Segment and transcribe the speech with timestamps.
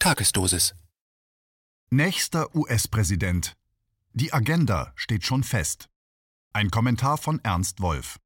[0.00, 0.76] Tagesdosis.
[1.90, 3.54] Nächster US-Präsident.
[4.12, 5.88] Die Agenda steht schon fest.
[6.52, 8.16] Ein Kommentar von Ernst Wolf.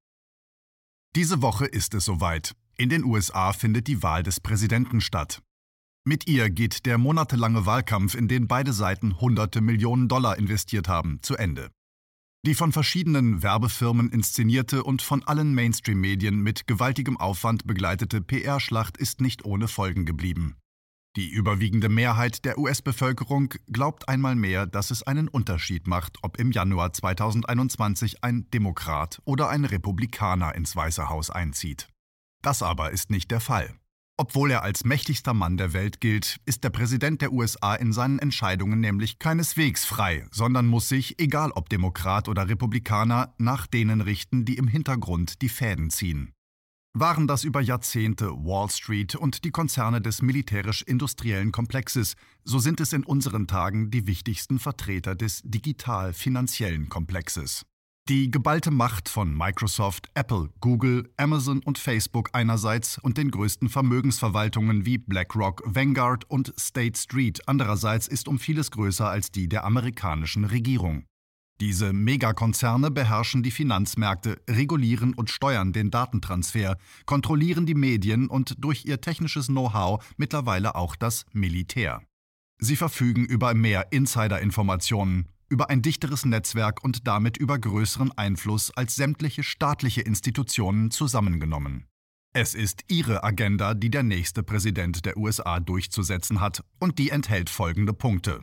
[1.16, 2.54] Diese Woche ist es soweit.
[2.77, 5.43] In den USA findet die Wahl des Präsidenten statt.
[6.04, 11.20] Mit ihr geht der monatelange Wahlkampf, in den beide Seiten hunderte Millionen Dollar investiert haben,
[11.23, 11.70] zu Ende.
[12.45, 19.23] Die von verschiedenen Werbefirmen inszenierte und von allen Mainstream-Medien mit gewaltigem Aufwand begleitete PR-Schlacht ist
[19.23, 20.57] nicht ohne Folgen geblieben.
[21.14, 26.53] Die überwiegende Mehrheit der US-Bevölkerung glaubt einmal mehr, dass es einen Unterschied macht, ob im
[26.53, 31.89] Januar 2021 ein Demokrat oder ein Republikaner ins Weiße Haus einzieht.
[32.41, 33.75] Das aber ist nicht der Fall.
[34.17, 38.19] Obwohl er als mächtigster Mann der Welt gilt, ist der Präsident der USA in seinen
[38.19, 44.47] Entscheidungen nämlich keineswegs frei, sondern muss sich, egal ob Demokrat oder Republikaner, nach denen richten,
[44.47, 46.33] die im Hintergrund die Fäden ziehen.
[46.95, 52.92] Waren das über Jahrzehnte Wall Street und die Konzerne des militärisch-industriellen Komplexes, so sind es
[52.92, 57.65] in unseren Tagen die wichtigsten Vertreter des digital-finanziellen Komplexes.
[58.11, 64.84] Die geballte Macht von Microsoft, Apple, Google, Amazon und Facebook einerseits und den größten Vermögensverwaltungen
[64.84, 70.45] wie BlackRock, Vanguard und State Street andererseits ist um vieles größer als die der amerikanischen
[70.45, 71.06] Regierung.
[71.63, 78.85] Diese Megakonzerne beherrschen die Finanzmärkte, regulieren und steuern den Datentransfer, kontrollieren die Medien und durch
[78.85, 82.03] ihr technisches Know-how mittlerweile auch das Militär.
[82.59, 88.97] Sie verfügen über mehr Insider-Informationen, über ein dichteres Netzwerk und damit über größeren Einfluss als
[88.97, 91.87] sämtliche staatliche Institutionen zusammengenommen.
[92.33, 97.51] Es ist ihre Agenda, die der nächste Präsident der USA durchzusetzen hat, und die enthält
[97.51, 98.43] folgende Punkte.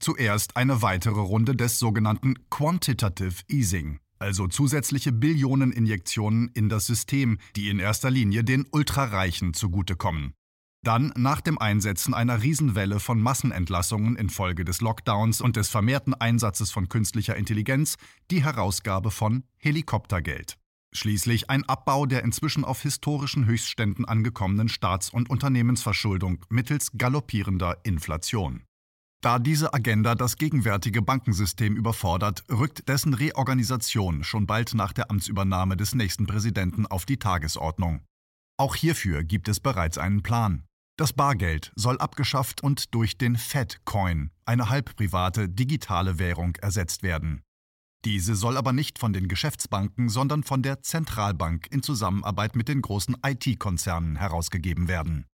[0.00, 7.68] Zuerst eine weitere Runde des sogenannten Quantitative Easing, also zusätzliche Billioneninjektionen in das System, die
[7.68, 10.34] in erster Linie den Ultrareichen zugutekommen.
[10.84, 16.70] Dann, nach dem Einsetzen einer Riesenwelle von Massenentlassungen infolge des Lockdowns und des vermehrten Einsatzes
[16.70, 17.96] von künstlicher Intelligenz,
[18.30, 20.56] die Herausgabe von Helikoptergeld.
[20.92, 28.62] Schließlich ein Abbau der inzwischen auf historischen Höchstständen angekommenen Staats- und Unternehmensverschuldung mittels galoppierender Inflation.
[29.20, 35.76] Da diese Agenda das gegenwärtige Bankensystem überfordert, rückt dessen Reorganisation schon bald nach der Amtsübernahme
[35.76, 38.02] des nächsten Präsidenten auf die Tagesordnung.
[38.58, 40.64] Auch hierfür gibt es bereits einen Plan.
[40.96, 47.42] Das Bargeld soll abgeschafft und durch den Fed-Coin, eine halbprivate digitale Währung, ersetzt werden.
[48.04, 52.82] Diese soll aber nicht von den Geschäftsbanken, sondern von der Zentralbank in Zusammenarbeit mit den
[52.82, 55.26] großen IT-Konzernen herausgegeben werden.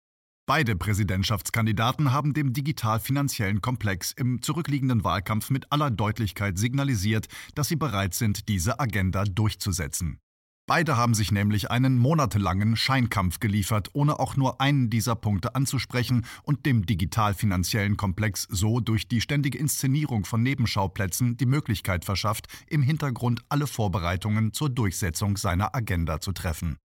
[0.47, 7.25] Beide Präsidentschaftskandidaten haben dem digital-finanziellen Komplex im zurückliegenden Wahlkampf mit aller Deutlichkeit signalisiert,
[7.55, 10.19] dass sie bereit sind, diese Agenda durchzusetzen.
[10.67, 16.25] Beide haben sich nämlich einen monatelangen Scheinkampf geliefert, ohne auch nur einen dieser Punkte anzusprechen
[16.43, 22.83] und dem digital-finanziellen Komplex so durch die ständige Inszenierung von Nebenschauplätzen die Möglichkeit verschafft, im
[22.83, 26.77] Hintergrund alle Vorbereitungen zur Durchsetzung seiner Agenda zu treffen.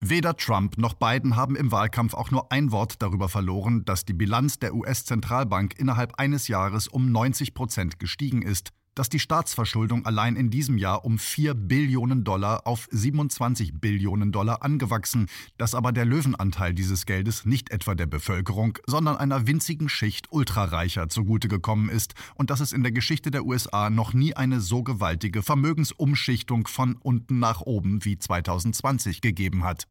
[0.00, 4.12] Weder Trump noch Biden haben im Wahlkampf auch nur ein Wort darüber verloren, dass die
[4.12, 10.36] Bilanz der US-Zentralbank innerhalb eines Jahres um 90 Prozent gestiegen ist, dass die Staatsverschuldung allein
[10.36, 15.26] in diesem Jahr um 4 Billionen Dollar auf 27 Billionen Dollar angewachsen,
[15.58, 21.08] dass aber der Löwenanteil dieses Geldes nicht etwa der Bevölkerung, sondern einer winzigen Schicht Ultrareicher
[21.08, 24.82] zugute gekommen ist und dass es in der Geschichte der USA noch nie eine so
[24.82, 29.86] gewaltige Vermögensumschichtung von unten nach oben wie 2020 gegeben hat.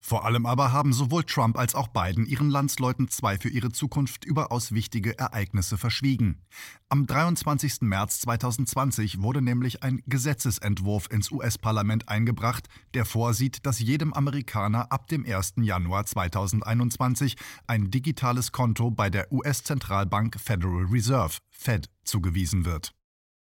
[0.00, 4.24] Vor allem aber haben sowohl Trump als auch Biden ihren Landsleuten zwei für ihre Zukunft
[4.24, 6.42] überaus wichtige Ereignisse verschwiegen.
[6.88, 7.82] Am 23.
[7.82, 15.08] März 2020 wurde nämlich ein Gesetzesentwurf ins US-Parlament eingebracht, der vorsieht, dass jedem Amerikaner ab
[15.08, 15.54] dem 1.
[15.56, 17.36] Januar 2021
[17.66, 22.97] ein digitales Konto bei der US-Zentralbank Federal Reserve Fed zugewiesen wird.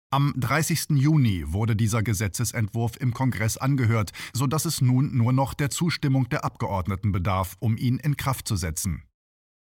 [0.10, 0.92] Am 30.
[0.92, 6.46] Juni wurde dieser Gesetzesentwurf im Kongress angehört, sodass es nun nur noch der Zustimmung der
[6.46, 9.04] Abgeordneten bedarf, um ihn in Kraft zu setzen.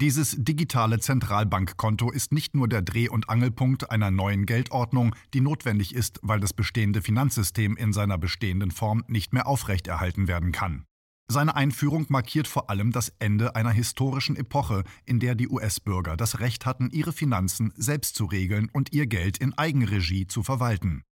[0.00, 5.92] Dieses digitale Zentralbankkonto ist nicht nur der Dreh- und Angelpunkt einer neuen Geldordnung, die notwendig
[5.92, 10.84] ist, weil das bestehende Finanzsystem in seiner bestehenden Form nicht mehr aufrechterhalten werden kann.
[11.30, 16.40] Seine Einführung markiert vor allem das Ende einer historischen Epoche, in der die US-Bürger das
[16.40, 21.02] Recht hatten, ihre Finanzen selbst zu regeln und ihr Geld in Eigenregie zu verwalten.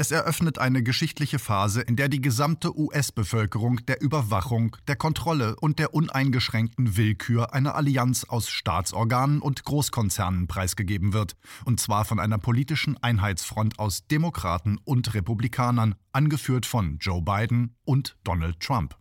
[0.00, 5.78] Es eröffnet eine geschichtliche Phase, in der die gesamte US-Bevölkerung der Überwachung, der Kontrolle und
[5.80, 11.36] der uneingeschränkten Willkür einer Allianz aus Staatsorganen und Großkonzernen preisgegeben wird,
[11.66, 18.16] und zwar von einer politischen Einheitsfront aus Demokraten und Republikanern, angeführt von Joe Biden und
[18.22, 18.96] Donald Trump.